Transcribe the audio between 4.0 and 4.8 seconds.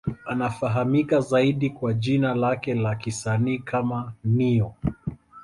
Ne-Yo.